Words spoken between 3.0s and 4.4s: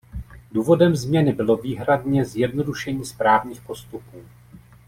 správních postupů.